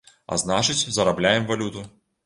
[0.35, 1.89] А значыць, зарабляем валюту.